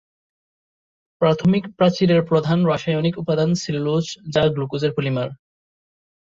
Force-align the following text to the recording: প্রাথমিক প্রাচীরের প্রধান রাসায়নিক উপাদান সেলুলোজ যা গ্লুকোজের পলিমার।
প্রাথমিক 1.21 1.63
প্রাচীরের 1.77 2.21
প্রধান 2.23 2.59
রাসায়নিক 2.65 3.15
উপাদান 3.17 3.49
সেলুলোজ 3.53 4.05
যা 4.33 4.43
গ্লুকোজের 4.47 4.91
পলিমার। 4.97 5.29